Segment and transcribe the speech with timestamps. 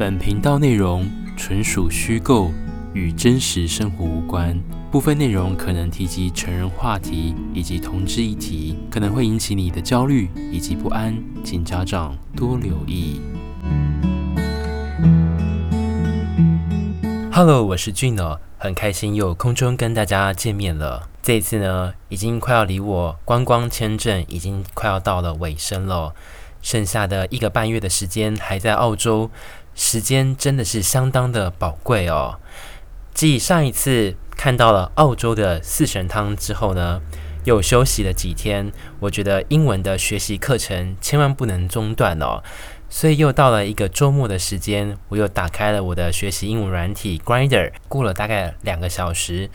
[0.00, 2.50] 本频道内容纯属虚构，
[2.94, 4.58] 与真实生活无关。
[4.90, 13.20] 部分内容可能提及成人话题以及同志议题，可能会引起你的焦虑以及不安，请家长多留意。
[17.30, 21.10] Hello，我是 Gino，很开心又空中跟大家见面了。
[21.20, 26.14] 这一次呢，已经快要离我观光签证已经快要到了尾声了，
[26.62, 29.30] 剩下的一个半月的时间还在澳洲，
[29.74, 32.38] 时间真的是相当的宝贵哦。
[33.12, 37.00] 继上一次看到了澳洲的四神汤之后呢，
[37.44, 42.42] 又休息了几天，我觉得英文的学习课程千万不能中断哦。
[42.88, 49.48] 所以又到了一个周末的时间，我又打开了我的学习英文软体 Grinder，过了大概两个小时，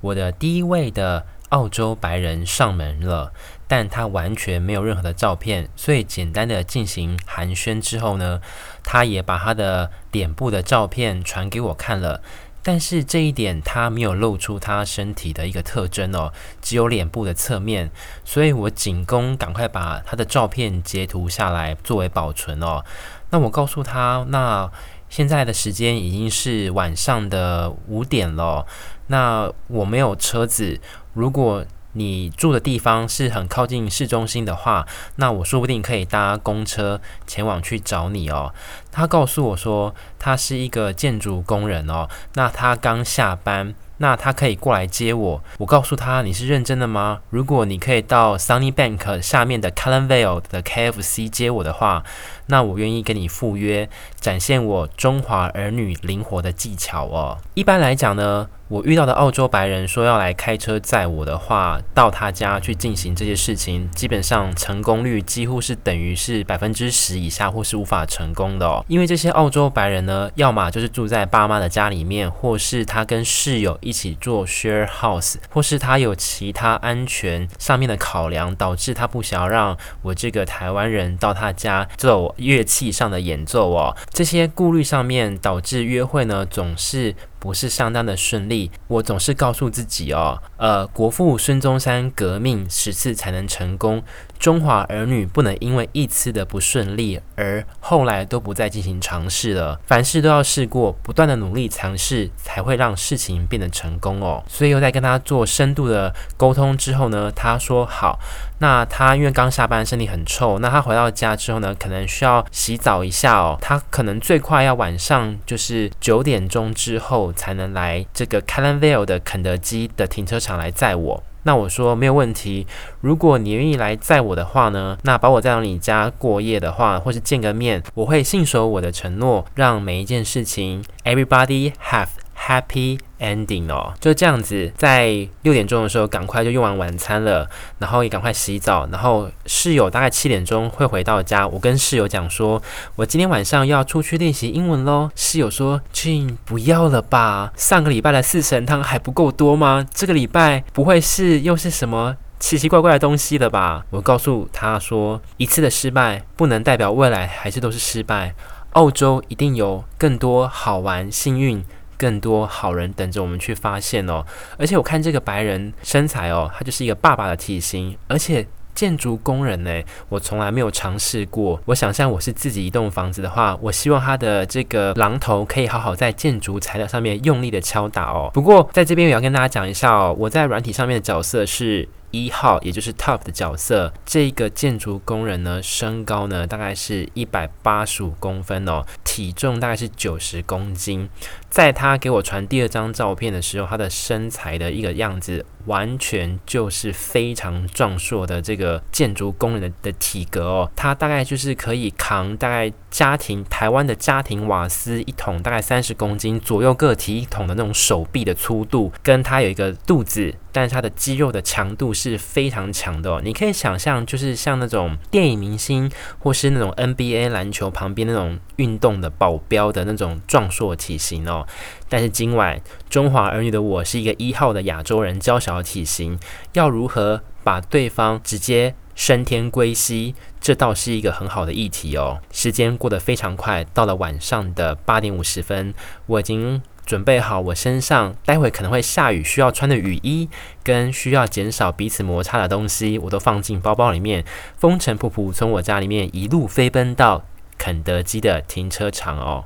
[0.00, 3.32] 我的第一位的澳洲白人上门了，
[3.68, 8.40] 但他完全没有任何的照片，所以简单的进行寒暄之后呢，
[8.82, 12.20] 他也把他的脸部的照片传给我看了。
[12.62, 17.90] 但是这一点他没有露出他身体的一个特征哦，只有脸部的侧面，
[18.22, 22.84] 所以我仅供赶快把他的照片截图下来作为保存哦。
[23.30, 24.70] 那我告诉他，那
[25.08, 28.66] 现在的时间已经是晚上的五点了，
[29.06, 30.78] 那我没有车子，
[31.12, 31.64] 如果。
[31.92, 34.86] 你住的地方是很靠近市中心的话，
[35.16, 38.54] 那我说不定可以搭公车前往去找你哦。
[38.92, 43.74] 他告诉我说，他是一个建筑工人哦，那他刚下班。
[44.02, 45.42] 那他可以过来接我。
[45.58, 47.20] 我告诉他，你是认真的吗？
[47.28, 52.04] 如果你可以到 Sunnybank 下面的 Cullen Vale 的 KFC 接我的话，
[52.46, 57.38] 那我愿意跟你赴约，展现我中华儿女灵活的技巧哦。
[57.52, 68.84] 一般来讲呢，我遇到的澳洲白人说要来开车载我的话，到他家去进行这些事情，基本上成功率几乎是等于是百分之十以下，或是无法成功的哦。
[68.88, 73.92] 因为这些澳洲白人呢，要么就是住在爸妈的家里面，或是他跟室友一。
[74.00, 83.94] 起做 share house，或是他有其他安全上面的考量，导致他不想要让我这个台湾人到他家做乐器上的演奏哦。
[84.08, 88.70] 这些顾虑上面导致约会呢总是不是相当的顺利。
[88.86, 94.00] 我总是告诉自己哦，呃，国父孙中山革命十次才能成功。
[94.40, 99.78] 中华儿女不能因为一次的不顺利而后来都不再进行尝试了。
[99.86, 104.42] 凡事都要试过，不断的努力尝试，才会让事情变得成功哦。
[104.48, 108.18] 所以又在跟他做深度的沟通之后呢，他说好。
[108.60, 113.58] 那他因为刚下班，身体很臭，那他回到家之后呢，可能需要洗澡一下哦。
[113.60, 121.22] 他可能最快要晚上就是九点钟之后才能来这个 Cullen Vale 的肯德基的停车场来载我。
[121.42, 122.66] 那我说没有问题，
[123.00, 132.08] 如果你愿意来载我的话呢，那把我载到你家过夜的话，或是见个面，我会信守我的承诺，让每一件事情 everybody have
[132.46, 141.46] happy ending 哦，就这样子，在六点钟的时候，赶快就用完晚餐了，然后也赶快洗澡，然后室友大概七点钟会回到家。
[141.46, 142.62] 我跟室友讲说，
[142.96, 145.10] 我今天晚上要出去练习英文喽。
[145.14, 149.86] 室友说静不要了吧，上个礼拜的四神汤还不够多吗？
[149.92, 158.34] 这个礼拜不会是又是什么奇奇怪怪的东西了吧？”我告诉他说：“一次的失败不能代表未来还是都是失败，
[158.72, 161.62] 澳洲一定有更多好玩、幸运。”
[162.00, 164.24] 更多好人等着我们去发现哦，
[164.56, 171.60] 而且我看这个白人身材哦，他就是一个爸爸的体型，而且建筑工人呢，我从来没有尝试过。
[171.66, 178.30] 我想象我是自己一栋房子的话，我希望他的这个榔头可以好好在建筑材料上面用力的敲打哦。
[178.32, 181.86] 不过在这边也要跟大家讲一下哦，我在软体上面的角色是。
[182.12, 191.08] 一号，也就是 top 的角色，这个建筑工人呢，身高呢大概是一百八十五公分哦，体重大概是九十公斤。
[191.50, 200.70] 在他给我传第二张照片的时候，他的身材的一个样子，完全就是非常壮硕的这个建筑工人的的体格哦。
[200.76, 210.32] 他大概就是可以扛大概家庭台湾的家庭瓦斯一桶，大概三十公斤左右个体一桶的那种手臂的粗度，跟他有一个肚子。
[210.52, 215.88] 但是他的肌肉的强度是非常强的哦，你可以想象，就是像那种电影明星，
[216.18, 221.39] 或是那种 NBA 篮球旁边那种运动的保镖的那种壮硕体型哦。
[221.88, 226.18] 但是今晚中华儿女的我是一个一号的亚洲人，娇小的体型，
[226.52, 232.20] 要如何把对方直接升天归西，这倒是一个很好的议题哦。
[232.32, 235.74] 时间过得非常快，到了晚上的八点五十分，
[236.06, 236.62] 我已经。
[236.86, 240.28] 准备好我身上待会可能会下雨需要穿的雨衣，
[240.64, 244.24] 跟需要减少彼此摩擦的东西，我都放进包包里面，
[244.56, 247.24] 风尘仆仆从我家里面一路飞奔到
[247.60, 249.44] 肯德基的停车场哦。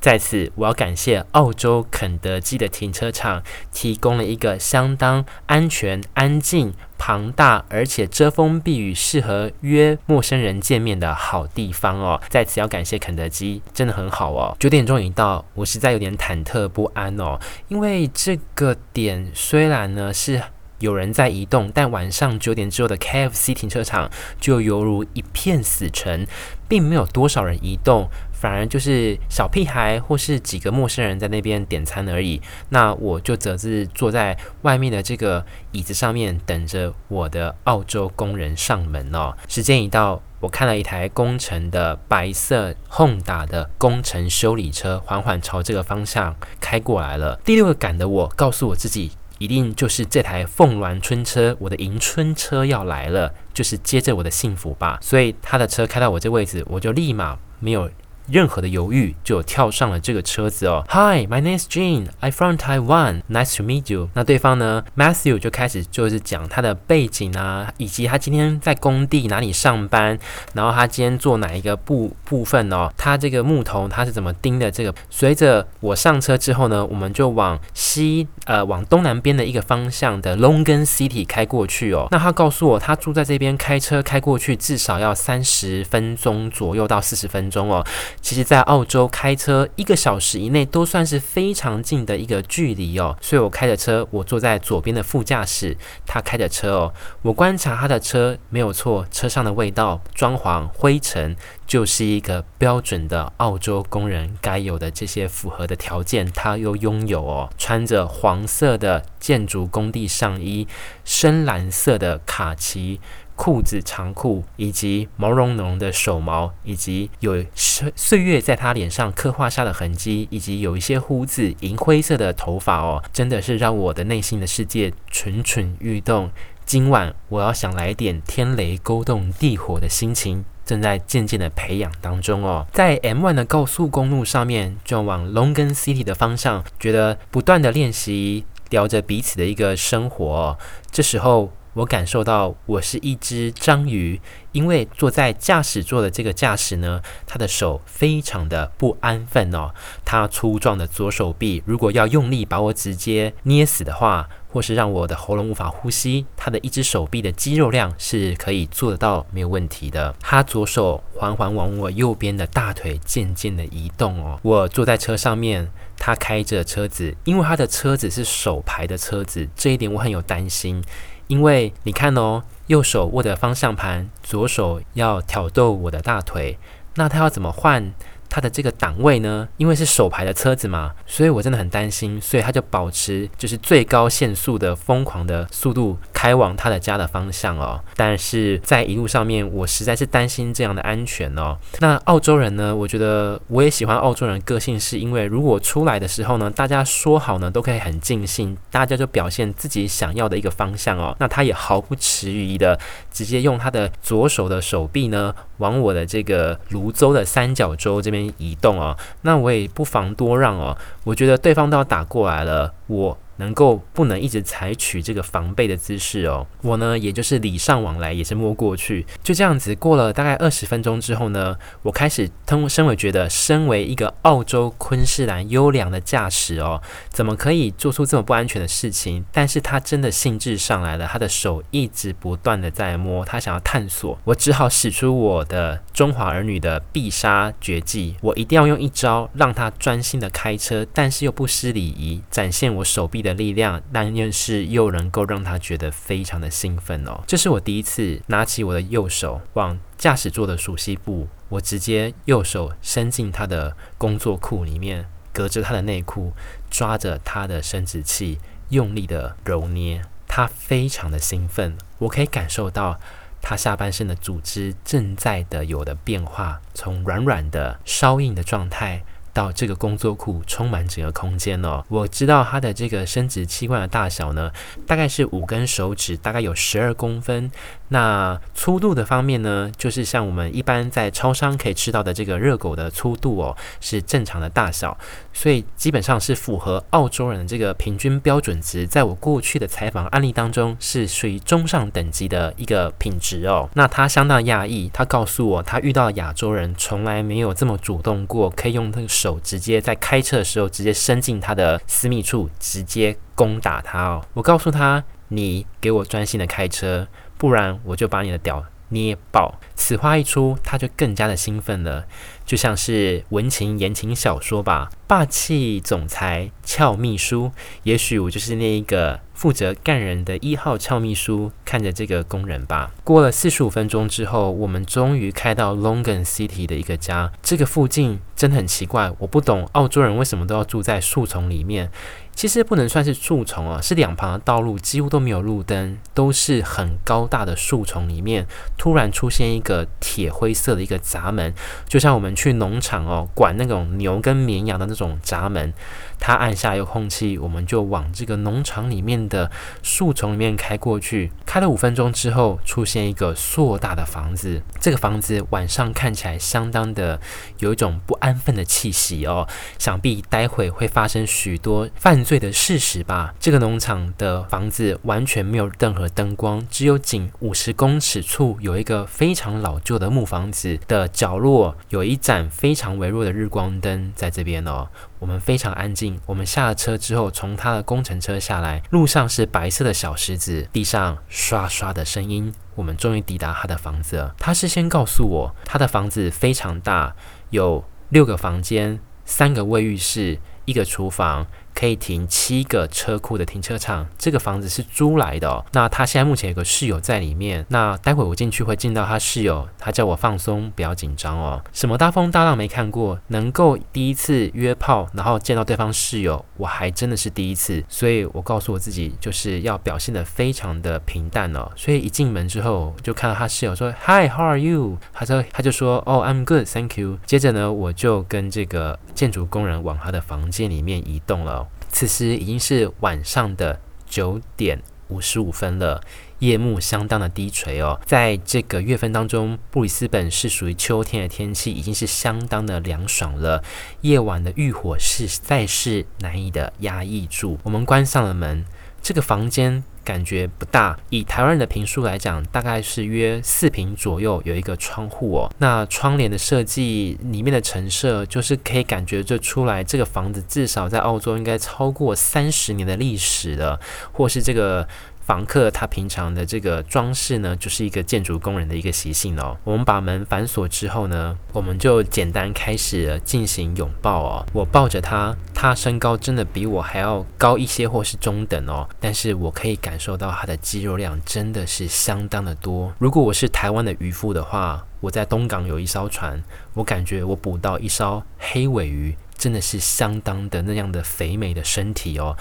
[0.00, 12.20] 在此，我要感谢澳洲肯德基的停车场，提供了一个相当安全、安静、庞大，而且遮风避雨，适合约陌生人见面的好地方哦。
[12.28, 14.56] 在此要感谢肯德基，真的很好哦。
[14.60, 20.40] 九点钟一到，我实在有点忐忑不安哦，因为这个点虽然呢是。
[20.78, 24.10] 有人在移动，但晚上九点之后的 KFC 停车场
[24.40, 26.26] 就犹如一片死城，
[26.68, 32.40] 并没有多少人移动，反而就是小屁孩或是几个陌生人在那边点餐而已。
[32.68, 39.34] 那我就则是坐在外面的这个椅子上面，等着我的澳洲工人上门哦。
[39.48, 47.40] 时间一到，我看了一台工程的白色轰打的工程修理车，缓缓朝这个方向开过来了。
[47.44, 49.10] 第六个感的我告诉我自己。
[49.38, 54.98] 一定就是这台凤鸾春车，我的迎春车要来了，就是接着我的幸福吧。
[55.00, 57.90] 所以他的车开到我这位置，我就立马没有。
[58.30, 60.84] 任何的犹豫，就跳上了这个车子哦。
[60.90, 62.08] Hi, my name is Jean.
[62.20, 63.22] I'm from Taiwan.
[63.30, 64.10] Nice to meet you.
[64.12, 70.18] 那对方呢？Matthew 就开始就是讲他的背景啊，以及他今天在工地哪里上班，
[70.52, 72.92] 然后他今天做哪一个部部分哦。
[72.98, 74.70] 他这个木头他是怎么钉的？
[74.70, 82.08] 这个随着我上车之后呢，我们就往西呃往东南边的一个方向的 Longan City 开过去哦。
[82.10, 87.82] 那他告诉我，他住在这边，开车开过去至少要三十分钟左右到四十分钟哦。
[88.20, 93.16] 其实，在澳洲开车一个小时以内都算是非常近的一个距离哦。
[93.20, 95.76] 所以我开着车，我坐在左边的副驾驶，
[96.06, 96.92] 他开着车哦。
[97.22, 101.36] 我观察他的车没有错，车上的味道、装潢、灰尘，
[101.66, 107.50] 就是一个标准的澳洲工人该有的这些符合的条件，他又拥有哦。
[107.56, 110.66] 穿着黄色的建筑工地上衣，
[111.04, 113.00] 深蓝色的卡其。
[113.38, 126.30] 裤子长裤，以及毛茸茸的手毛，以及有岁岁月在他脸上刻画下的痕迹，以及有一些胡子，银灰色的头发哦，真的是让我的内心的世界蠢蠢欲动。
[126.66, 132.66] 今晚我要想来点天雷勾动地火的心情，正在渐渐的培养当中哦。
[132.72, 140.58] 在 M1 的高速公路上面，就往 Longan City 的方向，觉得不断的练习，聊着彼此的一个生活哦。
[140.90, 141.52] 这时候。
[141.78, 144.20] 我感受到我是一只章鱼，
[144.50, 149.70] 因为坐在驾驶座的这个驾驶呢，他的手非常的不安分哦。
[150.04, 160.12] 他粗壮的左手臂，如果要用力把我直接捏死的话，或是让我的喉咙无法呼吸，他的一只手臂的肌肉量是可以做得到，没有问题的。
[160.18, 164.40] 他左手缓缓往我右边的大腿渐渐的移动哦。
[164.42, 170.82] 我坐在车上面，他开着车子，因为他的车子是手排的车子，这一点我很有担心。
[171.28, 176.58] 因为你看哦，右手握的方向盘，左手要挑逗我的大腿，
[176.96, 177.92] 那他要怎么换？
[178.28, 187.80] 他的这个档位呢，因为是手排的车子嘛，所以我真的很担心，所以他就保持就是最高限速的疯狂的速度开往他的家的方向哦。
[187.96, 191.56] 但是在一路上面，我实在是担心这样的安全哦。
[191.80, 201.16] 那澳洲人呢，我觉得我也喜欢澳洲人个性，是因为如果出来的时候呢，大家说好呢，都可以很尽兴，大家就表现自己想要的一个方向哦。
[201.18, 202.78] 那他也毫不迟疑的
[203.10, 208.17] 直接用他的左手的手臂呢，往我的这个泸州的三角洲这边。
[208.38, 210.76] 移动哦，那我也不妨多让哦。
[211.04, 213.16] 我觉得对方都要打过来了，我。
[213.38, 216.46] 能够不能一直采取这个防备的姿势哦？
[216.62, 229.24] 我呢，也就是礼尚往来，也是摸过去，就这样子过了大概二十分钟之后呢，我开始通身为觉得，身为一个澳洲昆士兰优良的驾驶哦，怎么可以做出这么不安全的事情？
[229.32, 243.27] 但是他真的兴致上来了，他的手一直不断的在摸，他想要探索，我只好使出我的中华儿女的必杀绝技，我一定要用一招让他专心的开车，但是又不失礼仪，展现我手臂的。
[243.28, 247.22] 的力量，但又是又能够让他觉得非常的兴奋哦。
[247.26, 256.32] 这是我第一次拿起我的右手往驾驶座的熟悉部，我直接右手伸进他的工作裤里面，隔着他的内裤，
[256.70, 258.38] 抓着他的生殖器，
[258.70, 260.02] 用力的揉捏。
[260.26, 263.00] 他非常的兴奋，我可以感受到
[263.40, 269.04] 他下半身的组织正在的有的变化，从软软的稍硬的状态。
[269.38, 271.84] 到这个工作库充满整个空间哦。
[271.86, 274.50] 我知道它的这个生殖器官的大小呢，
[274.84, 277.48] 大概是五根手指，大概有十二公分。
[277.90, 284.98] 那粗度的方面呢，就是像我们一般在超商可以吃到的这个热狗的粗度哦，是正常的大小，
[285.32, 288.86] 所以基本上是符合澳洲人的这个平均标准值。
[288.86, 293.70] 在我过去的采访案例当中，是属于中上等级的一个品质哦。
[293.74, 304.24] 那他相当讶异，他告诉我，他遇到亚洲人从来没有这么主动过，可以用那个手直接在开车的时候直接伸进他的私密处，直接攻打他哦。
[304.34, 307.08] 我告诉他，你给我专心的开车。
[307.36, 309.60] 不然我就把你的屌捏爆。
[309.76, 312.04] 此话一出，他就更加的兴奋了，
[312.44, 314.90] 就像是文情言情小说吧。
[315.06, 317.52] 霸气总裁俏秘书，
[317.84, 321.52] 也许我就是那一个负责干人的一号俏秘书。
[321.64, 322.90] 看着这个工人吧。
[323.04, 327.30] 过了四十五分钟之后，我们终于开到 Longan City 的一个家。
[327.40, 331.90] 这个附近真的很奇怪，我不懂澳洲人为什么都要住在树丛里面。
[332.34, 338.46] 其实不能算是树丛啊，是两旁的道路几乎都没有路灯，都是很高大的树丛里面，
[338.78, 341.52] 突然出现一个铁灰色的一个闸门，
[341.86, 345.74] 就像我们去农场哦，管那种牛跟绵羊的那种闸门。
[346.18, 349.50] 他按下遥控器，我们就往这个农场里面的
[349.82, 351.30] 树丛里面开过去。
[351.46, 354.62] 开了五分钟之后，出现一个硕大的房子。
[354.80, 357.20] 这个房子晚上看起来相当的
[357.58, 359.48] 有一种不安分的气息哦，
[359.78, 363.34] 想必待会会发生许多犯罪的事实吧。
[363.40, 374.88] 这个农场的房子完全没有任何灯光，只有仅五十公尺处有一个非常老旧的木房子的角落，有一盏非常微弱的日光灯在这边哦。
[375.20, 376.07] 我们非常安静。
[376.26, 382.54] 我们下了车之后，从他的工程车下来，路上是白色的小石子，地上刷刷的声音。
[382.76, 384.34] 我们终于抵达他的房子了。
[384.38, 387.16] 他事先告诉我，他的房子非常大，
[387.50, 391.46] 有六个房间，三个卫浴室，一个厨房。
[391.78, 395.64] 可以停七个车库的停车场，这个房子是租来的哦。
[395.72, 397.64] 那他现在目前有个室友在里面。
[397.68, 401.62] 那待会我进去会进到他室友，他叫我放松，不要紧张哦。
[401.72, 407.84] 什么大风大浪没看过，能够第一次约炮，然后见到对方室友，我还真的是第一次。
[407.88, 411.70] 所以我告诉我自己，就是要表现得非常的平淡哦。
[411.76, 421.67] 所以一进门之后，就看到他室友说：“Hi，how are you？” 他说他就说：“哦，I'm good，thank you。”接着呢，我就跟这个建筑工人往他的房间里面移动了。
[421.88, 426.02] 此时已经是晚上的九点五十五分了，
[426.38, 427.98] 夜幕相当的低垂哦。
[428.04, 433.64] 在这个月份当中，布里斯本是属于秋天的天气，已经是相当的凉爽了。
[434.02, 437.58] 夜晚的欲火实在是难以的压抑住。
[437.62, 438.64] 我们关上了门，
[439.08, 439.82] 这个房间。
[440.04, 445.50] 感觉不大，以台湾人的坪数来讲，大概是约四平左右，有一个窗户哦。
[445.58, 453.78] 那窗帘的设计，里面的陈设，就是可以感觉就出来，这个房子至少在澳洲应该超过三十年的历史了，
[454.12, 454.88] 或是这个。
[455.28, 459.54] 房客他平常的这个装饰呢，就是一个建筑工人的一个习性哦。
[459.62, 464.46] 我们把门反锁之后呢，我们就简单开始进行拥抱哦。
[464.54, 468.88] 我抱着他，他身高真的比我还要高一些，或是中等哦。
[468.98, 472.90] 但是我可以感受到他的肌肉量真的是相当的多。
[472.98, 476.42] 如果我是台湾的渔夫的话，我在东港有一艘船，
[476.72, 479.14] 我感觉我捕到一艘黑尾鱼。
[479.38, 482.36] 真的是相当的那样的肥美的身体哦，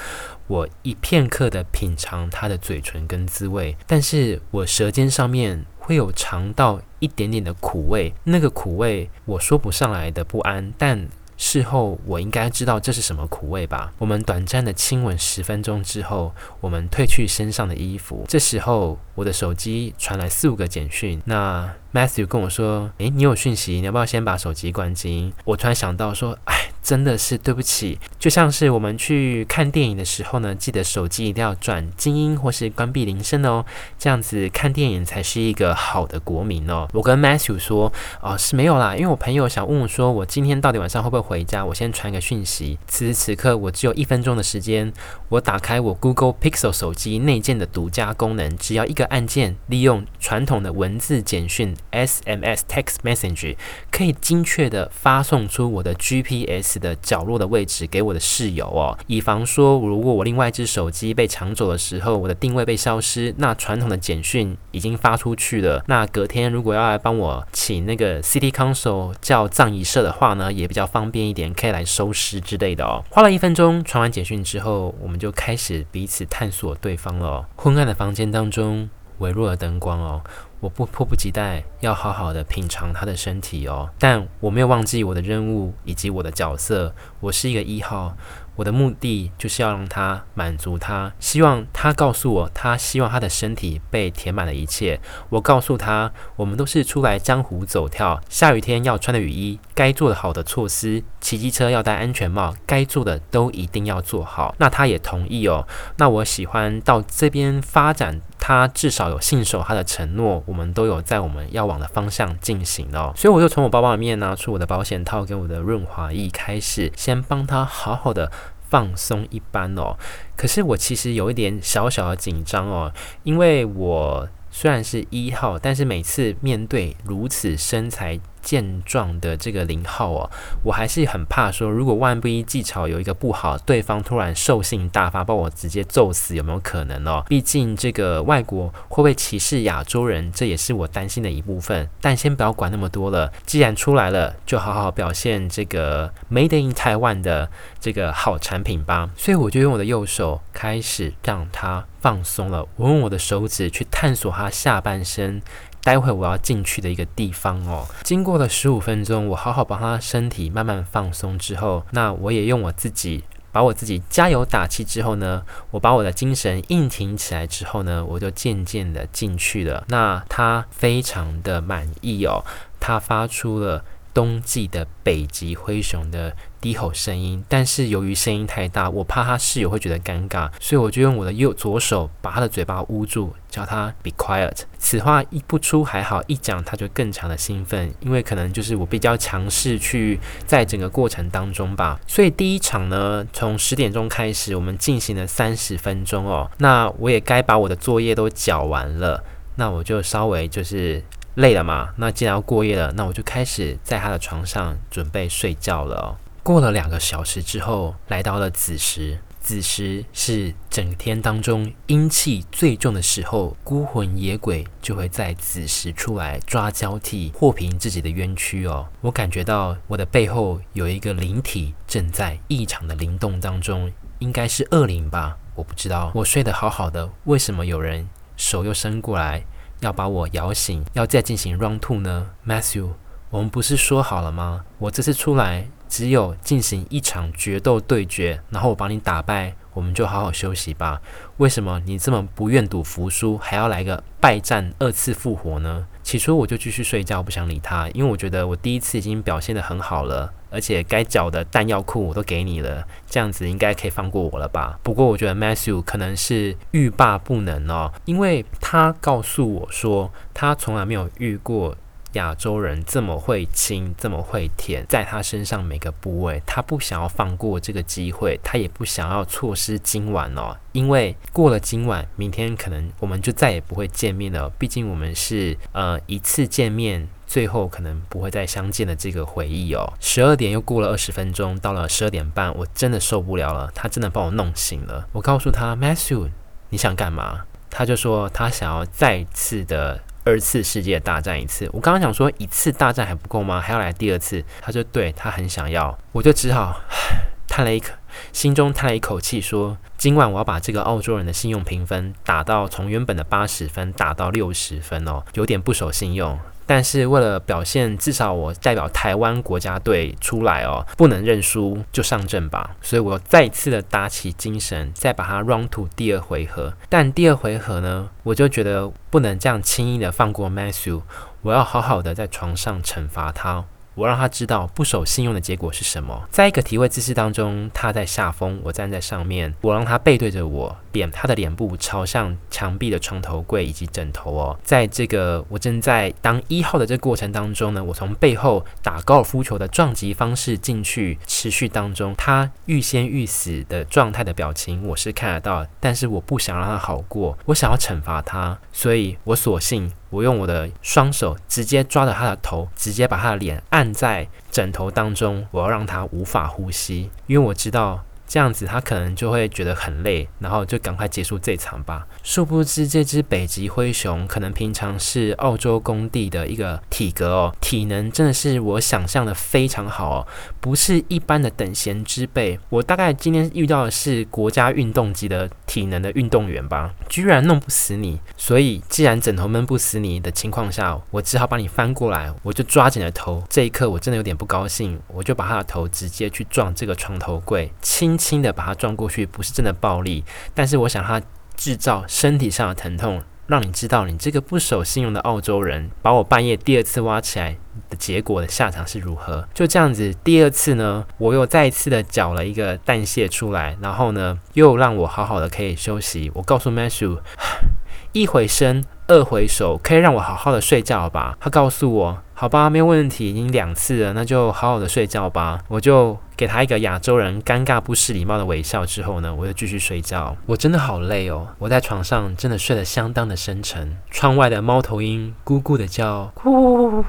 [0.48, 11.08] 我一片刻的品尝它的嘴唇跟滋味，但是我舌尖上面会有尝到一点点的苦味，那个苦味我说不上来的不安，但。
[11.40, 13.94] 事后我应该知道这是什么苦味吧？
[14.00, 18.26] 我们短暂的亲吻十分钟之后，我们褪去身上的衣服。
[18.28, 21.22] 这时候我的手机传来四五个简讯。
[21.26, 33.66] 那 Matthew 跟我说：“诶，你有讯息，你要不要先把手机关机？”我突然想到说：“哎，真的是对不起。”就像是我们去看电影的时候呢，记得手机一定要转静音或是关闭铃声哦，
[34.00, 36.88] 这样子看电影才是一个好的国民哦。
[36.94, 37.92] 我跟 Matthew 说
[38.24, 41.66] ：“哦，是没有啦，因为我朋友想问我说，我今天到底晚上会不会回家？
[41.66, 42.80] 我先传个讯息。
[42.88, 44.94] 此时此刻，我只有一分钟的时间。
[45.28, 53.58] 我打开我 Google Pixel 手机内建的独家功能，只要一个按键，利用传统的文字简讯 SMS Text Message，
[53.92, 65.84] 可以精确地发送出我的 GPS 的角落的位置给我的室友哦，以防说如果我另外一只手机被抢走的时候，我的定位被消失，那传统的简讯已经发出去了。
[65.88, 71.28] 那隔天如果要来帮我请那个 City Council 叫葬仪社的话呢，也比较方便。
[71.28, 73.04] 一点可以来收尸之类的哦。
[73.10, 77.46] 花了一分钟传完简讯之后，我们就开始彼此探索对方了。
[77.56, 80.22] 昏暗的房间当中，微弱的灯光哦，
[80.60, 83.90] 我不迫不及待要好好的品尝他的身体哦。
[84.00, 88.16] 但我没有忘记我的任务以及我的角色，我是一个一号。
[88.56, 95.00] 我的目的就是要让他满足他，希望他告诉我，他希望他的身体被填满了一切。
[95.30, 104.56] 我告诉他，我们都是出来江湖走跳，下雨天要穿的雨衣，该做的好的措施，骑机车要戴安全帽，该做的都一定要做好。
[104.60, 105.68] 那他也同意哦。
[105.98, 113.12] 那我喜欢到这边发展，他至少有信守他的承诺，我们都有在我们要往的方向进行哦。
[113.14, 118.32] 所以我就从我包包里面拿出我的保险套跟我的润滑液，开始先帮他好好的。
[118.70, 119.96] 放松一般哦，
[120.36, 122.92] 可是我其实有一点小小的紧张哦，
[123.24, 130.32] 因为我虽然是一号，但是每次面对如此身材健壮的这个零号哦，
[130.64, 137.26] 我还是很怕说，如果万不一技巧有一个不好，对方突然兽性大发，把我直接揍死，有没有可能哦？
[137.28, 141.90] 毕竟这个外国会不会歧视亚洲人，这也是我担心的一部分。
[142.00, 147.50] 但先不要管那么多了，既然出来了，就好好表现这个 Made in Taiwan 的
[147.82, 149.10] 这个好产品吧。
[149.18, 155.42] 所以我就用我的右手开始让他放松了，我用我的手指去探索他下半身。
[155.88, 157.88] 待会我要进去的一个地方哦。
[158.04, 169.86] 经过了十五分钟，我好好帮他身体慢慢放松之后，那我也用我自己把我自己加油打气之后呢，我把我的精神硬挺起来之后呢，我就渐渐的进去了。
[169.88, 172.44] 那他非常的满意哦，
[172.82, 173.82] 他发出了。
[174.18, 184.62] 冬季的北极灰熊的低吼声音，但是由于声音太大，我怕他室友会觉得尴尬，所以我就用我的右左手把他的嘴巴捂住，叫他 be quiet。
[184.80, 192.00] 此话一不出还好，一讲他就更强的兴奋，因为可能就是我比较强势去在整个过程当中吧。
[192.08, 196.50] 所以第一场呢，从十点钟开始，我们进行了三十分钟哦。
[196.58, 199.24] 那我也该把我的作业都缴完了，
[199.58, 201.04] 那我就稍微就是。
[201.38, 201.94] 累了嘛？
[201.98, 206.18] 那既然要过夜了，那我就开始在他的床上准备睡觉了。
[206.42, 209.20] 过了两个小时之后，来到了子时。
[209.40, 218.88] 子时是整天当中阴气最重的时候，孤魂野鬼就会在子时出来抓交替，祸平自己的冤屈哦。
[219.02, 225.38] 我感觉到我的背后有一个灵体正在异常的灵动当中，应该是恶灵吧？
[225.54, 226.12] 我不知道。
[226.16, 229.46] 我睡得好好的，为什么有人手又伸过来？
[229.80, 232.90] 要把我摇醒，要再进行 round two 呢？Matthew，
[233.30, 234.66] 我们不是说好了吗？
[234.80, 241.02] 我这次出来只有进行一场决斗对决，然后我把你打败，我们就好好休息吧。
[241.38, 245.86] 为什么你这么不愿赌服输，还要来个败战二次复活呢？
[246.04, 250.34] 起初我就继续睡觉，不想理他，因为我觉得我第一次已经表现得很好了。
[250.50, 254.80] 而且该缴的弹药库我都给你了，这样子应该可以放过我了吧？
[254.84, 261.76] 不过我觉得 Matthew 可能是欲罢不能哦，因为他告诉我说，他从来没有遇过
[262.14, 274.50] 亚洲人这么会亲、这么会舔，在他身上每个部位，他不想要放过这个机会，他也不想要错失今晚哦，因为过了今晚，明天可能我们就再也不会见面了。
[274.58, 277.08] 毕竟我们是呃一次见面。
[277.28, 279.94] 最后可能不会再相见的这个回忆哦。
[280.00, 283.70] 十二点又过了二十分钟，到了十二点半，我真的受不了了。
[283.76, 285.08] 他真的把我弄醒了。
[285.12, 286.30] 我告诉他，Matthew，
[286.70, 287.42] 你想干嘛？
[287.70, 291.70] 他就说他想要再次的二次世界大战一次。
[291.74, 293.60] 我刚刚想说一次大战还不够吗？
[293.60, 294.44] 还要来第二次？
[294.62, 295.96] 他就对他很想要。
[296.14, 296.82] 我就只好
[297.46, 297.90] 叹了一口，
[298.32, 306.40] 心中叹了一口气，说今晚我要把这个澳洲人的信用评分打到从原本的八十分打到六十分哦，有点不守信用。
[306.68, 312.76] 但是为了表现，至少我代表台湾国家队出来哦，不能认输，就上阵吧。
[312.82, 316.74] 所以我再次的打起精神，再把他 round to 第二回合。
[316.90, 321.02] 但第二回合呢，我就觉得不能这样轻易的放过 Matthew，
[321.42, 323.64] 我要好好的在床上惩罚他。
[323.96, 326.28] 我让他知道不守信用的结果是什么。
[326.30, 329.56] 在一个体位姿势当中，他在下风，我站在上面。
[329.62, 334.60] 我让他背对着我，脸他的脸部朝向墙壁的床头柜以及枕头哦。
[334.64, 349.92] 在这个我正在当一号的这个过程当中呢，我从背后打高尔夫球的撞击方式进去，持续当中，他欲仙欲死的状态的表情我是看得到，但是我不想让他好过，我想要惩罚他，所以我索性。
[350.10, 362.06] 我用我的双手直接抓着他的头，直接把他的脸按在枕头当中，我要让他无法呼吸，因为我知道这样子他可能就会觉得很累，然后就赶快结束这场吧。
[362.22, 370.28] 殊不知这只北极灰熊可能平常是澳洲工地的一个体格哦，体能真的是我想象的非常好哦，
[370.60, 372.60] 不是一般的等闲之辈。
[372.70, 378.20] 我大概今天遇到的是国家运动级的体能的运动员吧，居然弄不死你。
[378.36, 383.42] 所以既然枕头闷不死你的情况下，我只好把你翻过来，我就抓紧了头。
[383.50, 391.22] 这一刻我真的有点不高兴，我就把他的头直接去撞这个床头柜，轻轻的把他撞过去，不是真的暴力，但是我想他
[391.56, 397.58] 制造身体上的疼痛，让你知道你这个不守信用的澳洲人，把我半夜第二次挖起来
[397.90, 399.48] 的结果的下场是如何？
[399.54, 406.32] 就这样子，第二次呢，我又再一次的搅了一个蛋泻出来，然后呢，又让我好好的可以休息。
[406.36, 407.20] 我告诉 Matthew，
[408.14, 411.38] 一回生，二回熟，可以让我好好的睡觉吧？
[411.40, 412.24] 他告诉我。
[412.40, 415.60] 好吧，没有问题，已经两次了，那就好好的睡觉吧。
[415.68, 420.38] 我就给他一个亚洲人尴尬不失礼貌的微笑，之后呢，我就继续睡觉。
[420.46, 423.98] 我真的好累哦，我在床上真的睡得相当的深沉。
[424.12, 427.04] 窗外的猫头鹰咕咕的叫，咕，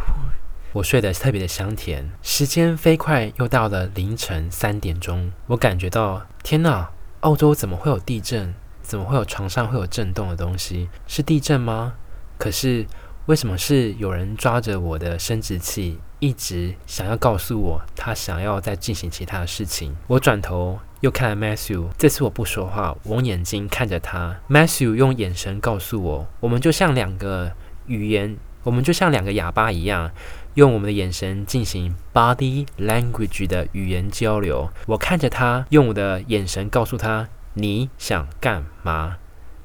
[0.72, 2.10] 我睡得特别的香甜。
[2.22, 6.88] 时间飞快，又到了凌晨三点钟，我感觉到，天哪，
[7.20, 8.54] 澳洲怎么会有地震？
[8.80, 10.88] 怎么会有床上会有震动的东西？
[11.06, 11.92] 是地震吗？
[12.38, 12.86] 可是。
[13.28, 19.94] 为什么是有人抓着我的生殖器，一直想要告诉我他想要再进行其他的事情？
[20.06, 24.40] 我转头又看了 Matthew，这次我不说话，我用眼睛看着他。
[24.48, 27.52] Matthew 用眼神告诉我，我们就像两个
[27.84, 30.10] 语言，我们就像两个哑巴一样，
[30.54, 34.70] 用我们的眼神进行 body language 的语言交流。
[34.86, 39.18] 我看着他，用我的眼神告诉他你想干嘛。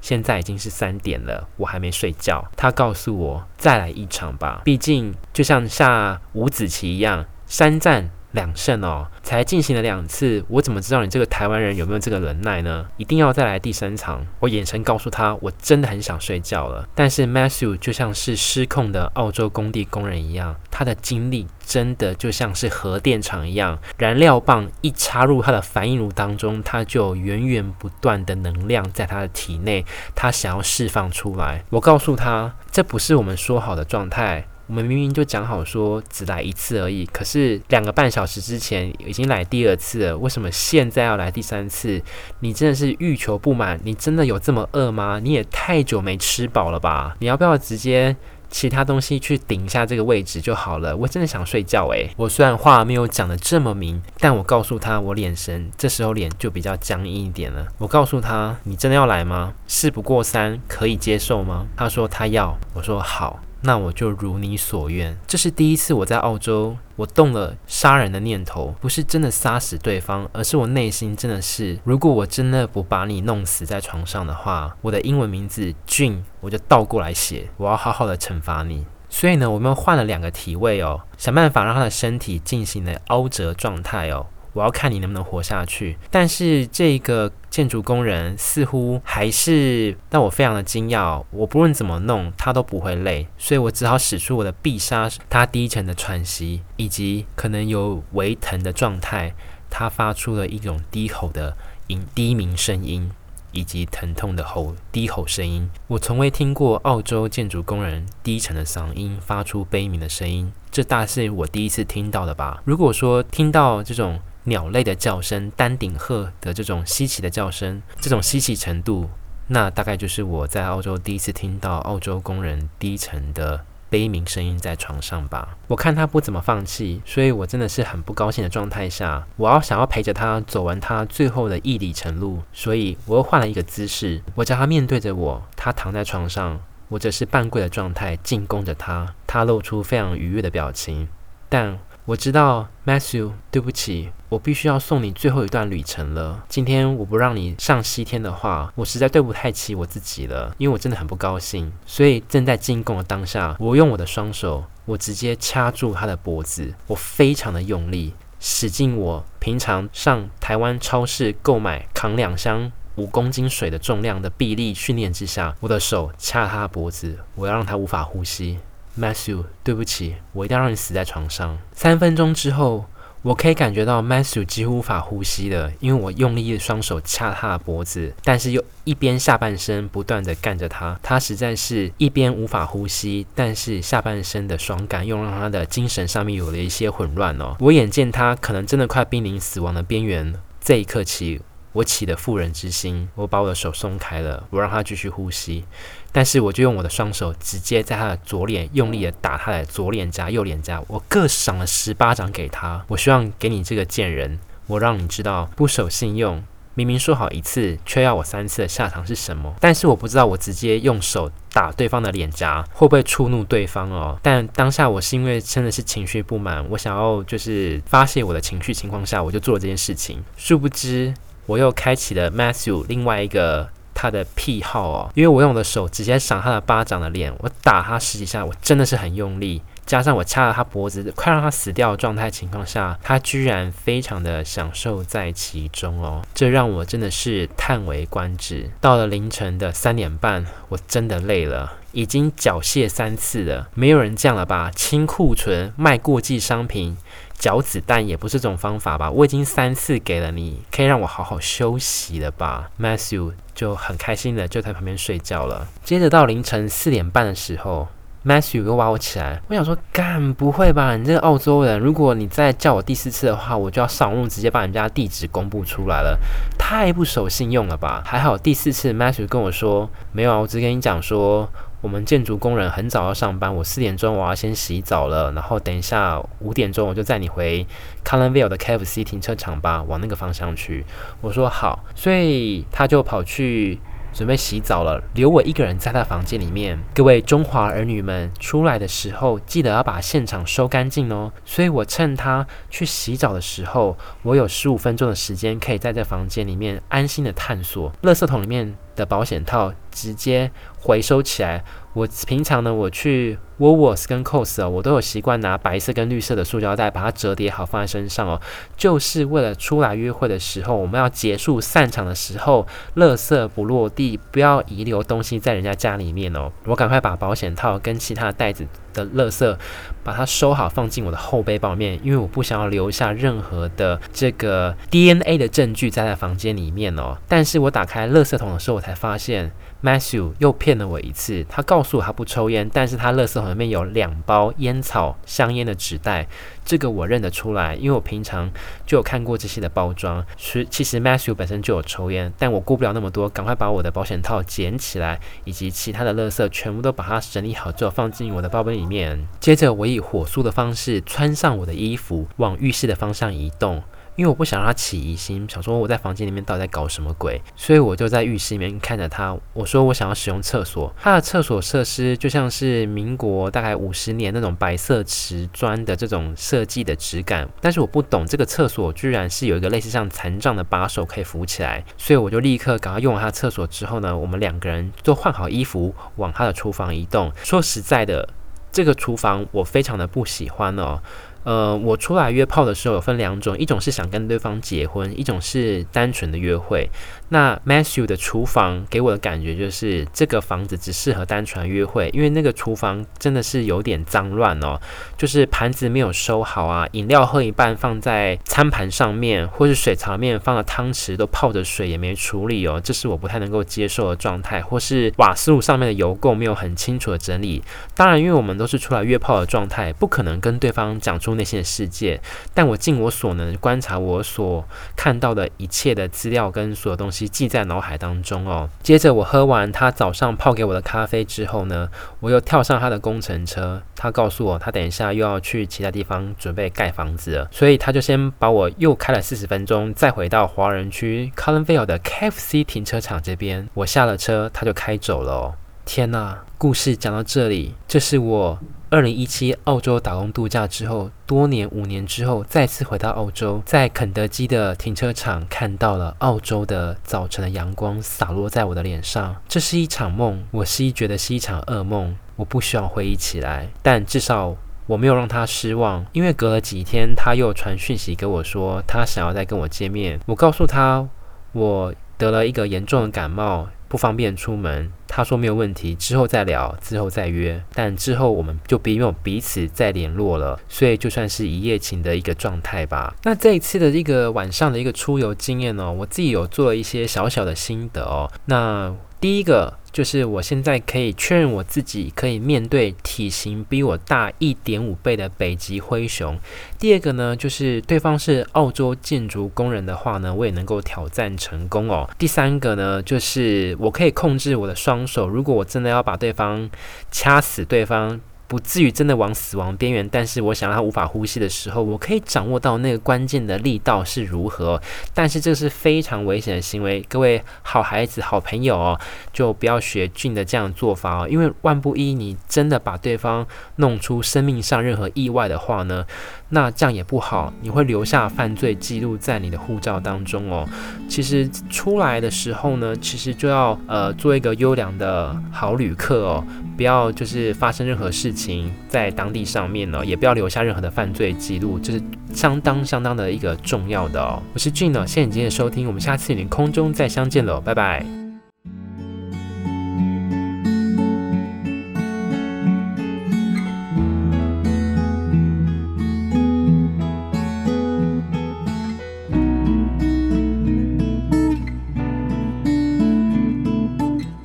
[0.04, 2.46] 现在已经是三点了，我还没睡觉。
[2.58, 12.86] 他告诉我再来一场吧，毕竟就像下五子棋一样，三战两胜哦，才进行了两次，我怎么知道你这个台湾人有没有这个能耐呢？
[12.96, 14.24] 一定要再来第三场。
[14.40, 16.86] 我眼神告诉他，我真的很想睡觉了。
[16.94, 31.64] 但是 Matthew 就像是失控的澳洲工地工人一样，他的精力真的就像是核电厂一样，燃料棒一插入他的反应炉当中，他就源源不断的能量在他的体内，他想要释放出来。
[31.70, 34.48] 我告诉他，这不是我们说好的状态。
[34.66, 42.00] 我们明明就讲好说只来一次而已，可是两个半小时之前已经来第二次了，为什么现在要来第三次？
[42.40, 43.78] 你真的是欲求不满？
[43.84, 45.20] 你真的有这么饿吗？
[45.22, 47.14] 你也太久没吃饱了吧？
[47.20, 48.16] 你要不要直接
[48.48, 50.96] 其他东西去顶一下这个位置就好了？
[50.96, 52.08] 我真的想睡觉诶。
[52.16, 57.66] 我虽然话没有讲得这么明，但我告诉他我脸神，这时候脸就比较僵硬一点了。
[57.76, 59.52] 我告诉他，你真的要来吗？
[59.66, 61.66] 事不过三，可以接受吗？
[61.76, 63.40] 他说他要，我说好。
[63.66, 65.18] 那我就如你所愿。
[65.26, 78.84] 这是第一次我在澳洲，我动了杀人的念头，不是真的杀死对方，而是我内心真的是，如果我真的不把你弄死在床上的话，我的英文名字俊我就倒过来写，我要好好的惩罚你。
[79.08, 84.26] 所以呢，我们换了两个体位哦，想办法让他的身体进行了凹折状态哦。
[84.54, 91.22] 我要看你能不能活下去，但是这个建筑工人似乎还是让我非常的惊讶。
[91.32, 99.34] 我不论怎么弄，他都不会累，所以我只好使出我的必杀，他低沉的喘息，以及可能有微疼的状态，
[99.68, 101.56] 他发出了一种低吼的
[101.88, 103.10] 音低鸣声音，
[103.50, 105.68] 以及疼痛的吼低吼声音。
[105.88, 112.62] 我从未听过澳洲建筑工人低沉的嗓音发出悲鸣的声音，这大是我第一次听到的吧？
[112.64, 114.20] 如果说听到这种。
[114.44, 119.08] 鸟类的叫声，丹顶鹤的这种稀奇的叫声，这种稀奇程度，
[119.48, 125.56] 那大概就是我在澳洲第一次听到澳洲工人低沉的悲鸣声音在床上吧。
[125.68, 141.08] 我看他不怎么放弃，所以我真的是很不高兴的状态下，我要想要陪着他走完他最后的一里程路，所以我又换了一个姿势，我叫他面对着我，他躺在床上，我则是半跪的状态进攻着他，他露出非常愉悦的表情，
[141.48, 141.78] 但。
[142.06, 146.44] 我知道，Matthew，对不起，我必须要送你最后一段旅程了。
[146.50, 151.72] 今天我不让你上西天的话，我实在对不太起我自己了，因为我真的很不高兴。
[151.86, 168.58] 所以正在进攻的当下，我用我的双手，我直接掐住他的脖子，我非常的用力，使尽我平常上台湾超市购买扛两箱五公斤水的重量的臂力训练之下，我的手掐他的脖子，我要让他无法呼吸。
[168.98, 171.58] Matthew，对不起，我一定要让你死在床上。
[171.72, 172.86] 三分钟之后，
[173.22, 180.98] 我可以感觉到 Matthew 几乎无法呼吸了，因为我用力的双手掐他的脖子，但是又一边下半身不断的干着他。
[181.02, 187.56] 他实在是一边无法呼吸，但是下半身的爽感又让他的精神上面有了一些混乱哦。
[187.60, 190.34] 我眼见他可能真的快濒临死亡的边缘。
[190.60, 191.42] 这一刻起，
[191.74, 195.64] 我起了妇人之心，我把我的手松开了，我让他继续呼吸。
[196.10, 202.82] 但是我就用我的双手直接在他的左脸用力的打他的左脸颊、右脸颊，我各赏了十巴掌给他。
[202.88, 206.42] 我希望给你这个贱人，我让你知道不守信用。
[206.76, 209.54] 明明说好一次，却要我三次的下场是什么？
[209.60, 214.18] 但是我不知道，我直接用手打对方的脸颊会不会触怒对方哦？
[214.20, 220.20] 但当下我是因为真的是情绪不满，我想要就是发泄我的情绪情况下，我就做了这件事情。
[220.36, 221.14] 殊不知，
[221.46, 229.62] 我又开启了 Matthew 另外一个他的癖好哦，因为我用我的手直接赏他的巴掌的脸，我打他十几下，我真的是很用力。
[229.86, 238.70] 加上我掐了他脖子，快让他死掉的状态情况下，他居然非常的享受在其中哦，这让我真的是叹为观止。
[238.80, 244.70] 到了凌晨的三点半，我真的累了，已经缴械三次了，没有人这样了吧？
[244.74, 246.96] 清库存卖过季商品，
[247.44, 249.10] 缴子弹也不是这种方法吧？
[249.10, 255.68] 我已经三次给了你，可以让我好好休息了吧？Matthew 就很开心的就在旁边睡觉了。
[255.84, 257.88] 接着到凌晨四点半的时候。
[258.26, 260.96] Matthew 又挖我起来，我想说，干不会吧？
[260.96, 266.18] 你这个澳洲人，如果你再叫我第四次的话，我就要上路直接把人家地址公布出来了，
[266.58, 268.02] 太不守信用了吧？
[268.06, 271.46] 还好第四次 Matthew 跟我说，没有啊，我只跟你讲说，
[271.84, 277.66] 我们建筑工人很早要上班，我四点钟我要先洗澡了，然后等一下五点钟我就载你回
[278.02, 280.86] Collinville 的 KFC 停车场吧，往那个方向去。
[281.20, 283.78] 我说好，所以他就跑去。
[284.14, 286.78] 准备洗澡了，留我一个人在他房间里面。
[286.94, 291.32] 各位中华儿女们出来的时候，记得要把现场收干净哦。
[291.44, 297.92] 所以我趁他去洗澡的时候，我有十五分钟的时间，可以在这房间里面安心的探索。
[298.04, 301.64] 垃圾桶里面的保险套直接回收起来。
[301.92, 308.40] 我平常呢，我去 Woolworths 跟 c o s 哦，我都有习惯拿白色跟绿色的塑胶袋把它折叠好放在身上哦，
[308.76, 316.50] 就是为了出来约会的时候，我们要结束散场的时候，垃圾不落地，不要遗留东西在人家家里面哦。
[316.64, 319.56] 我赶快把保险套跟其他的袋子的垃圾
[320.02, 327.18] 把它收好，放进我的后背包里面，因为我不想要留下任何的这个 DNA 的证据在在房间里面哦。
[327.28, 329.52] 但是我打开垃圾桶的时候，我才发现。
[329.84, 336.26] Matthew 又骗了我一次，他告诉我他不抽烟，但是他垃圾桶里面有两包烟草香烟的纸袋，
[336.64, 338.50] 这个我认得出来，因为我平常
[338.86, 340.24] 就有看过这些的包装。
[340.38, 349.26] 其其实 Matthew 本身就有抽烟，但我顾不了那么多，赶快把我的保险套捡起来，以及其他的垃圾全部都把它整理好之后放进我的包包里面。
[349.40, 353.82] 接着我以火速的方式穿上我的衣服，往浴室的方向移动。
[354.16, 359.36] 因为我不想让他起疑心，想说我在房间里面到底在搞什么鬼，所以我就在浴室里面看着他。
[359.52, 377.32] 我说我想要使用厕所，他的厕所设施就像是民国大概五十年那种白色瓷砖的这种设计的质感，但是我不懂这个厕所居然是有一个类似像残障的把手可以扶起来，所以我就立刻赶快用完他的厕所之后呢，我们两个人都换好衣服往他的厨房移动。
[377.42, 378.28] 说实在的，
[378.74, 381.00] 这个厨房我非常的不喜欢哦。
[381.44, 386.88] 呃，我出来约炮的时候有分两种，一种是想跟对方结婚，一种是单纯的约会。
[387.28, 394.80] 那 Matthew 的厨房给我的感觉就是这个房子只适合单纯约会，因为那个厨房真的是有点脏乱哦，
[395.18, 404.62] 就是盘子没有收好啊，饮料喝一半放在餐盘上面，或是水槽面放的汤匙都泡着水也没处理哦，这是我不太能够接受的状态。
[404.62, 407.62] 或是瓦斯炉上面的油垢没有很清楚的整理。
[407.94, 411.33] 当然，因为我们都是出来约炮的状态，不可能跟对方讲出。
[411.34, 412.20] 内心的世界，
[412.52, 414.64] 但我尽我所能观察我所
[414.96, 418.68] 看到的一切的资料跟所有东西记在脑海当中哦。
[418.82, 421.88] 接着我喝完他早上泡给我的咖啡之后呢，
[422.20, 423.82] 我又跳上他的工程车。
[423.96, 433.68] 他告诉我，他等一下又要去其他地方准备盖房子了，所以他就先把我又开了四十分钟，再回到华人区 Colinville 的 KFC 停车场这边。
[433.72, 435.54] 我下了车，他就开走了。
[435.84, 438.58] 天哪，故事讲到这里，这是我。
[438.90, 449.34] 二零一七澳洲打工度假之后，多年五年之后再次回到澳洲，在肯德基的停车场看到了澳洲的早晨的阳光洒落在我的脸上。
[449.48, 452.16] 这是一场梦，我是一觉得是一场噩梦。
[452.36, 460.20] 我不希望回忆起来，但至少我没有让他失望，因为隔了几天他又传讯息给我说他想要再跟我见面。
[460.26, 461.08] 我告诉他
[461.50, 463.68] 我得了一个严重的感冒。
[463.94, 467.62] 不方便出门，他说没有问题，之后再聊，之后再约。
[467.72, 473.14] 但之后我们就没有彼此再联络了，所以就算是一夜情的一个状态吧。
[473.22, 478.28] 那这一次的一个晚上的一个出游经验呢、我自己有做了一些小小的心得哦。
[478.46, 478.92] 那
[479.24, 486.38] 第一个就是我现在可以确认我自己可以面对体型比我大一点五倍的北极灰熊。
[486.78, 492.06] 第二个呢，就是对方是澳洲建筑工人的话呢，我也能够挑战成功哦。
[492.18, 496.68] 第三个呢，就是我可以控制我的双手，如果我真的要把对方
[497.10, 498.20] 掐死，对方。
[498.54, 504.80] 不至于真的往死亡边缘，但是我想让他无法呼吸的时候，我可以掌握到那个关键的力道是如何。
[505.12, 509.00] 但是这是非常危险的行为，各位好孩子、好朋友哦，
[509.32, 516.06] 就不要学俊的这样做法哦，因为万不一你真的把对方弄出生命上任何意外的话呢，
[516.50, 520.64] 那这样也不好，你会留下犯罪记录在你的护照当中哦。
[521.08, 526.44] 其实出来的时候呢，其实就要呃做一个优良的好旅客哦，
[526.76, 528.43] 不要就是发生任何事情
[528.88, 532.02] 在当地上面呢，也不要留下任何的犯罪记录，这是
[532.32, 534.42] 相当相当的一个重要的哦。
[534.52, 538.23] 我是俊呢，谢谢你今天的收听，我们下次与您空中再相见喽，拜拜。